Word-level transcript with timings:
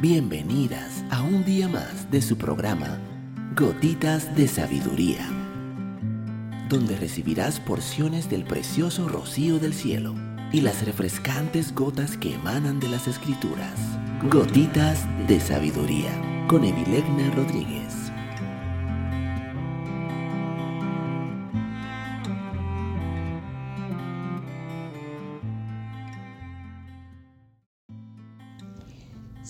Bienvenidas 0.00 1.04
a 1.10 1.20
un 1.20 1.44
día 1.44 1.68
más 1.68 2.10
de 2.10 2.22
su 2.22 2.38
programa 2.38 2.98
Gotitas 3.54 4.34
de 4.34 4.48
Sabiduría, 4.48 5.28
donde 6.70 6.96
recibirás 6.96 7.60
porciones 7.60 8.30
del 8.30 8.44
precioso 8.44 9.10
rocío 9.10 9.58
del 9.58 9.74
cielo 9.74 10.14
y 10.52 10.62
las 10.62 10.86
refrescantes 10.86 11.74
gotas 11.74 12.16
que 12.16 12.32
emanan 12.32 12.80
de 12.80 12.88
las 12.88 13.08
escrituras. 13.08 13.78
Gotitas 14.30 15.06
de 15.28 15.38
Sabiduría 15.38 16.46
con 16.48 16.64
Evilegna 16.64 17.30
Rodríguez. 17.32 17.99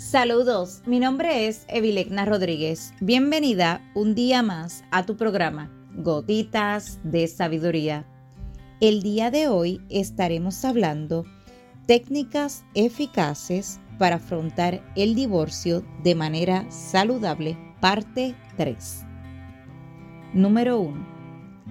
Saludos, 0.01 0.81
mi 0.87 0.99
nombre 0.99 1.47
es 1.47 1.67
Evilegna 1.69 2.25
Rodríguez. 2.25 2.95
Bienvenida 3.03 3.83
un 3.95 4.15
día 4.15 4.43
más 4.43 4.83
a 4.91 5.05
tu 5.05 5.15
programa 5.15 5.71
Gotitas 5.95 6.99
de 7.05 7.29
Sabiduría. 7.29 8.07
El 8.81 9.03
día 9.03 9.31
de 9.31 9.49
hoy 9.49 9.83
estaremos 9.91 10.65
hablando 10.65 11.27
técnicas 11.87 12.65
eficaces 12.75 13.79
para 13.99 14.17
afrontar 14.17 14.83
el 14.97 15.15
divorcio 15.15 15.85
de 16.03 16.15
manera 16.15 16.69
saludable, 16.71 17.59
parte 17.81 18.35
3. 18.57 19.05
Número 20.33 20.81
1. 20.81 21.07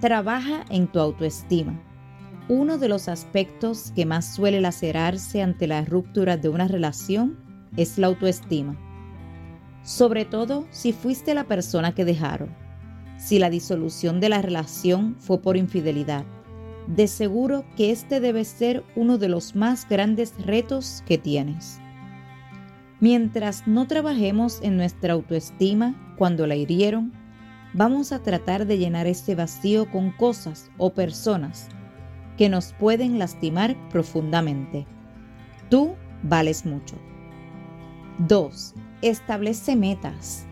Trabaja 0.00 0.64
en 0.70 0.86
tu 0.86 1.00
autoestima. 1.00 1.82
Uno 2.48 2.78
de 2.78 2.88
los 2.88 3.08
aspectos 3.08 3.90
que 3.96 4.06
más 4.06 4.36
suele 4.36 4.60
lacerarse 4.60 5.42
ante 5.42 5.66
la 5.66 5.84
ruptura 5.84 6.36
de 6.36 6.48
una 6.48 6.68
relación 6.68 7.39
es 7.76 7.98
la 7.98 8.08
autoestima. 8.08 8.76
Sobre 9.82 10.24
todo 10.24 10.66
si 10.70 10.92
fuiste 10.92 11.34
la 11.34 11.44
persona 11.44 11.94
que 11.94 12.04
dejaron, 12.04 12.54
si 13.18 13.38
la 13.38 13.50
disolución 13.50 14.20
de 14.20 14.28
la 14.28 14.42
relación 14.42 15.16
fue 15.18 15.40
por 15.40 15.56
infidelidad. 15.56 16.24
De 16.86 17.06
seguro 17.06 17.64
que 17.76 17.90
este 17.90 18.20
debe 18.20 18.44
ser 18.44 18.84
uno 18.96 19.18
de 19.18 19.28
los 19.28 19.54
más 19.54 19.88
grandes 19.88 20.34
retos 20.44 21.04
que 21.06 21.18
tienes. 21.18 21.78
Mientras 22.98 23.66
no 23.66 23.86
trabajemos 23.86 24.60
en 24.62 24.76
nuestra 24.76 25.14
autoestima 25.14 26.14
cuando 26.18 26.46
la 26.46 26.56
hirieron, 26.56 27.12
vamos 27.72 28.12
a 28.12 28.22
tratar 28.22 28.66
de 28.66 28.78
llenar 28.78 29.06
este 29.06 29.34
vacío 29.34 29.90
con 29.90 30.10
cosas 30.10 30.70
o 30.78 30.92
personas 30.92 31.68
que 32.36 32.48
nos 32.48 32.72
pueden 32.72 33.18
lastimar 33.18 33.76
profundamente. 33.90 34.86
Tú 35.68 35.94
vales 36.22 36.64
mucho. 36.66 36.96
2. 38.28 38.74
Establece 39.00 39.76
metas. 39.76 40.44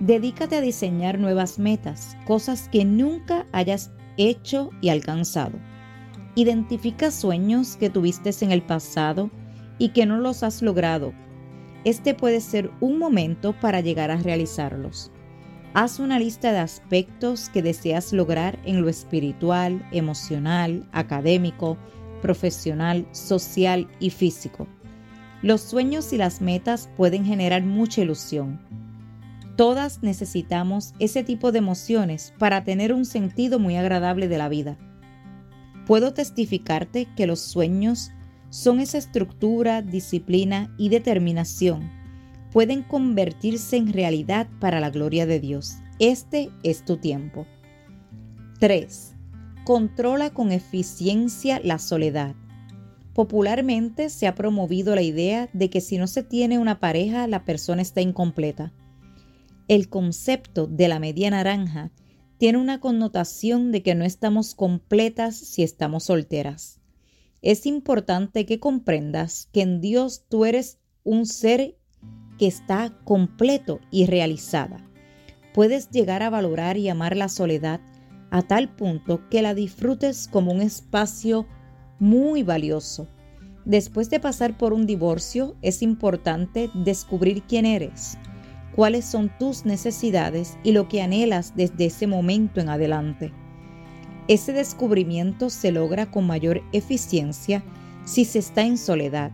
Dedícate 0.00 0.56
a 0.56 0.62
diseñar 0.62 1.18
nuevas 1.18 1.58
metas, 1.58 2.16
cosas 2.26 2.70
que 2.70 2.86
nunca 2.86 3.46
hayas 3.52 3.90
hecho 4.16 4.70
y 4.80 4.88
alcanzado. 4.88 5.58
Identifica 6.36 7.10
sueños 7.10 7.76
que 7.76 7.90
tuviste 7.90 8.30
en 8.40 8.50
el 8.50 8.62
pasado 8.62 9.30
y 9.78 9.90
que 9.90 10.06
no 10.06 10.16
los 10.16 10.42
has 10.42 10.62
logrado. 10.62 11.12
Este 11.84 12.14
puede 12.14 12.40
ser 12.40 12.70
un 12.80 12.98
momento 12.98 13.54
para 13.60 13.82
llegar 13.82 14.10
a 14.10 14.16
realizarlos. 14.16 15.10
Haz 15.74 15.98
una 15.98 16.18
lista 16.18 16.50
de 16.52 16.60
aspectos 16.60 17.50
que 17.50 17.62
deseas 17.62 18.14
lograr 18.14 18.58
en 18.64 18.80
lo 18.80 18.88
espiritual, 18.88 19.86
emocional, 19.92 20.88
académico, 20.92 21.76
profesional, 22.22 23.06
social 23.12 23.86
y 24.00 24.08
físico. 24.08 24.66
Los 25.42 25.60
sueños 25.60 26.12
y 26.12 26.18
las 26.18 26.40
metas 26.40 26.88
pueden 26.96 27.24
generar 27.24 27.64
mucha 27.64 28.00
ilusión. 28.00 28.60
Todas 29.56 30.02
necesitamos 30.02 30.94
ese 31.00 31.24
tipo 31.24 31.50
de 31.50 31.58
emociones 31.58 32.32
para 32.38 32.62
tener 32.62 32.92
un 32.92 33.04
sentido 33.04 33.58
muy 33.58 33.76
agradable 33.76 34.28
de 34.28 34.38
la 34.38 34.48
vida. 34.48 34.78
Puedo 35.86 36.14
testificarte 36.14 37.08
que 37.16 37.26
los 37.26 37.40
sueños 37.40 38.12
son 38.50 38.78
esa 38.78 38.98
estructura, 38.98 39.82
disciplina 39.82 40.72
y 40.78 40.90
determinación. 40.90 41.90
Pueden 42.52 42.82
convertirse 42.82 43.78
en 43.78 43.92
realidad 43.92 44.48
para 44.60 44.78
la 44.78 44.90
gloria 44.90 45.26
de 45.26 45.40
Dios. 45.40 45.78
Este 45.98 46.50
es 46.62 46.84
tu 46.84 46.98
tiempo. 46.98 47.46
3. 48.60 49.14
Controla 49.64 50.30
con 50.30 50.52
eficiencia 50.52 51.60
la 51.64 51.78
soledad. 51.78 52.36
Popularmente 53.14 54.08
se 54.08 54.26
ha 54.26 54.34
promovido 54.34 54.94
la 54.94 55.02
idea 55.02 55.48
de 55.52 55.68
que 55.68 55.80
si 55.80 55.98
no 55.98 56.06
se 56.06 56.22
tiene 56.22 56.58
una 56.58 56.80
pareja, 56.80 57.26
la 57.26 57.44
persona 57.44 57.82
está 57.82 58.00
incompleta. 58.00 58.72
El 59.68 59.88
concepto 59.88 60.66
de 60.66 60.88
la 60.88 60.98
media 60.98 61.30
naranja 61.30 61.90
tiene 62.38 62.58
una 62.58 62.80
connotación 62.80 63.70
de 63.70 63.82
que 63.82 63.94
no 63.94 64.04
estamos 64.04 64.54
completas 64.54 65.36
si 65.36 65.62
estamos 65.62 66.04
solteras. 66.04 66.80
Es 67.42 67.66
importante 67.66 68.46
que 68.46 68.58
comprendas 68.58 69.48
que 69.52 69.62
en 69.62 69.80
Dios 69.80 70.24
tú 70.28 70.44
eres 70.44 70.78
un 71.04 71.26
ser 71.26 71.76
que 72.38 72.46
está 72.46 72.98
completo 73.04 73.80
y 73.90 74.06
realizada. 74.06 74.88
Puedes 75.52 75.90
llegar 75.90 76.22
a 76.22 76.30
valorar 76.30 76.78
y 76.78 76.88
amar 76.88 77.16
la 77.16 77.28
soledad 77.28 77.80
a 78.30 78.42
tal 78.42 78.74
punto 78.74 79.28
que 79.28 79.42
la 79.42 79.54
disfrutes 79.54 80.26
como 80.26 80.52
un 80.52 80.62
espacio 80.62 81.46
muy 82.02 82.42
valioso. 82.42 83.06
Después 83.64 84.10
de 84.10 84.18
pasar 84.18 84.58
por 84.58 84.72
un 84.72 84.86
divorcio, 84.86 85.54
es 85.62 85.82
importante 85.82 86.68
descubrir 86.74 87.44
quién 87.44 87.64
eres, 87.64 88.18
cuáles 88.74 89.04
son 89.04 89.30
tus 89.38 89.64
necesidades 89.64 90.58
y 90.64 90.72
lo 90.72 90.88
que 90.88 91.00
anhelas 91.00 91.54
desde 91.54 91.84
ese 91.86 92.08
momento 92.08 92.60
en 92.60 92.70
adelante. 92.70 93.32
Ese 94.26 94.52
descubrimiento 94.52 95.48
se 95.48 95.70
logra 95.70 96.10
con 96.10 96.26
mayor 96.26 96.60
eficiencia 96.72 97.62
si 98.04 98.24
se 98.24 98.40
está 98.40 98.62
en 98.62 98.78
soledad. 98.78 99.30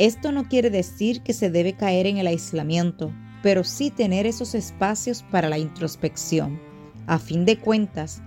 Esto 0.00 0.32
no 0.32 0.48
quiere 0.48 0.70
decir 0.70 1.22
que 1.22 1.32
se 1.32 1.50
debe 1.50 1.74
caer 1.74 2.08
en 2.08 2.18
el 2.18 2.26
aislamiento, 2.26 3.12
pero 3.44 3.62
sí 3.62 3.90
tener 3.92 4.26
esos 4.26 4.56
espacios 4.56 5.22
para 5.30 5.48
la 5.48 5.58
introspección. 5.58 6.58
A 7.06 7.20
fin 7.20 7.44
de 7.44 7.60
cuentas, 7.60 8.22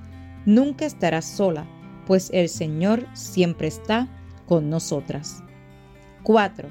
nunca 0.46 0.85
estarás 0.85 1.25
sola, 1.25 1.68
pues 2.06 2.30
el 2.34 2.50
Señor 2.50 3.08
siempre 3.14 3.68
está 3.68 4.08
con 4.46 4.70
nosotras. 4.70 5.44
4. 6.24 6.70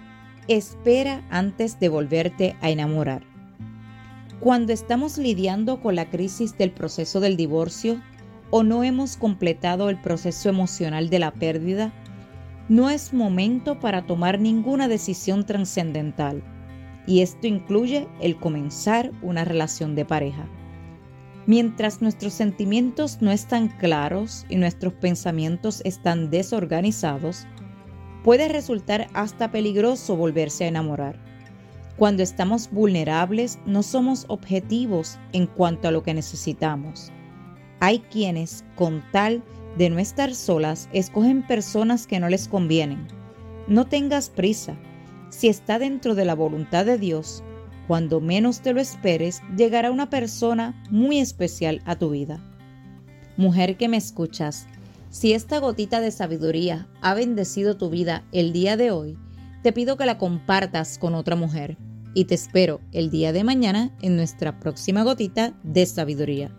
Espera 0.48 1.24
antes 1.30 1.78
de 1.80 1.88
volverte 1.88 2.56
a 2.60 2.70
enamorar. 2.70 3.22
Cuando 4.40 4.72
estamos 4.72 5.16
lidiando 5.16 5.80
con 5.80 5.94
la 5.94 6.10
crisis 6.10 6.58
del 6.58 6.70
proceso 6.70 7.20
del 7.20 7.36
divorcio 7.36 8.00
o 8.50 8.62
no 8.62 8.84
hemos 8.84 9.16
completado 9.16 9.88
el 9.88 10.00
proceso 10.00 10.48
emocional 10.48 11.08
de 11.08 11.18
la 11.18 11.32
pérdida, 11.32 11.92
no 12.68 12.90
es 12.90 13.12
momento 13.12 13.78
para 13.78 14.06
tomar 14.06 14.40
ninguna 14.40 14.88
decisión 14.88 15.44
trascendental, 15.44 16.42
y 17.06 17.20
esto 17.20 17.46
incluye 17.46 18.08
el 18.20 18.36
comenzar 18.36 19.12
una 19.22 19.44
relación 19.44 19.94
de 19.94 20.04
pareja. 20.04 20.46
Mientras 21.46 22.00
nuestros 22.00 22.32
sentimientos 22.32 23.18
no 23.20 23.30
están 23.30 23.68
claros 23.68 24.46
y 24.48 24.56
nuestros 24.56 24.94
pensamientos 24.94 25.82
están 25.84 26.30
desorganizados, 26.30 27.46
puede 28.22 28.48
resultar 28.48 29.08
hasta 29.12 29.50
peligroso 29.50 30.16
volverse 30.16 30.64
a 30.64 30.68
enamorar. 30.68 31.18
Cuando 31.98 32.22
estamos 32.22 32.70
vulnerables 32.70 33.58
no 33.66 33.82
somos 33.82 34.24
objetivos 34.28 35.18
en 35.32 35.46
cuanto 35.46 35.86
a 35.86 35.90
lo 35.90 36.02
que 36.02 36.14
necesitamos. 36.14 37.12
Hay 37.80 37.98
quienes, 37.98 38.64
con 38.74 39.04
tal 39.12 39.42
de 39.76 39.90
no 39.90 39.98
estar 39.98 40.34
solas, 40.34 40.88
escogen 40.94 41.46
personas 41.46 42.06
que 42.06 42.20
no 42.20 42.30
les 42.30 42.48
convienen. 42.48 43.06
No 43.68 43.86
tengas 43.86 44.30
prisa. 44.30 44.76
Si 45.28 45.48
está 45.48 45.78
dentro 45.78 46.14
de 46.14 46.24
la 46.24 46.34
voluntad 46.34 46.86
de 46.86 46.96
Dios, 46.96 47.44
cuando 47.86 48.20
menos 48.20 48.60
te 48.60 48.72
lo 48.72 48.80
esperes, 48.80 49.42
llegará 49.56 49.90
una 49.90 50.10
persona 50.10 50.82
muy 50.90 51.18
especial 51.18 51.82
a 51.84 51.96
tu 51.96 52.10
vida. 52.10 52.40
Mujer 53.36 53.76
que 53.76 53.88
me 53.88 53.96
escuchas, 53.96 54.66
si 55.10 55.32
esta 55.32 55.58
gotita 55.58 56.00
de 56.00 56.10
sabiduría 56.10 56.88
ha 57.00 57.14
bendecido 57.14 57.76
tu 57.76 57.90
vida 57.90 58.24
el 58.32 58.52
día 58.52 58.76
de 58.76 58.90
hoy, 58.90 59.16
te 59.62 59.72
pido 59.72 59.96
que 59.96 60.06
la 60.06 60.18
compartas 60.18 60.98
con 60.98 61.14
otra 61.14 61.36
mujer 61.36 61.76
y 62.14 62.24
te 62.24 62.34
espero 62.34 62.80
el 62.92 63.10
día 63.10 63.32
de 63.32 63.44
mañana 63.44 63.90
en 64.02 64.16
nuestra 64.16 64.60
próxima 64.60 65.02
gotita 65.02 65.54
de 65.62 65.86
sabiduría. 65.86 66.50